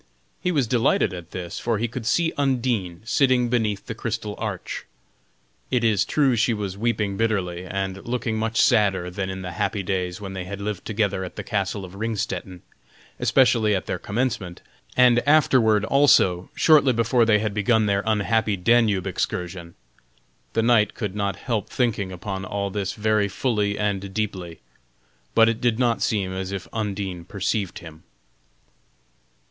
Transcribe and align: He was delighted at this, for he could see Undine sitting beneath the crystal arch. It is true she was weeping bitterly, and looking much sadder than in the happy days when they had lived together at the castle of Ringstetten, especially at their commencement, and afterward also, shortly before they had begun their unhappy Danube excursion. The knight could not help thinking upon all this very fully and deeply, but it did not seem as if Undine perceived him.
He 0.41 0.51
was 0.51 0.65
delighted 0.65 1.13
at 1.13 1.29
this, 1.29 1.59
for 1.59 1.77
he 1.77 1.87
could 1.87 2.07
see 2.07 2.33
Undine 2.35 3.03
sitting 3.05 3.49
beneath 3.49 3.85
the 3.85 3.93
crystal 3.93 4.33
arch. 4.39 4.87
It 5.69 5.83
is 5.83 6.05
true 6.05 6.35
she 6.35 6.55
was 6.55 6.75
weeping 6.75 7.17
bitterly, 7.17 7.65
and 7.65 8.03
looking 8.03 8.35
much 8.39 8.59
sadder 8.59 9.11
than 9.11 9.29
in 9.29 9.43
the 9.43 9.51
happy 9.51 9.83
days 9.83 10.19
when 10.19 10.33
they 10.33 10.45
had 10.45 10.59
lived 10.59 10.85
together 10.85 11.23
at 11.23 11.35
the 11.35 11.43
castle 11.43 11.85
of 11.85 11.93
Ringstetten, 11.93 12.63
especially 13.19 13.75
at 13.75 13.85
their 13.85 13.99
commencement, 13.99 14.61
and 14.97 15.19
afterward 15.27 15.85
also, 15.85 16.49
shortly 16.55 16.93
before 16.93 17.23
they 17.23 17.37
had 17.37 17.53
begun 17.53 17.85
their 17.85 18.01
unhappy 18.03 18.57
Danube 18.57 19.05
excursion. 19.05 19.75
The 20.53 20.63
knight 20.63 20.95
could 20.95 21.13
not 21.15 21.35
help 21.35 21.69
thinking 21.69 22.11
upon 22.11 22.43
all 22.43 22.71
this 22.71 22.93
very 22.93 23.27
fully 23.27 23.77
and 23.77 24.11
deeply, 24.11 24.61
but 25.35 25.47
it 25.47 25.61
did 25.61 25.77
not 25.77 26.01
seem 26.01 26.33
as 26.33 26.51
if 26.51 26.67
Undine 26.73 27.23
perceived 27.23 27.77
him. 27.77 28.01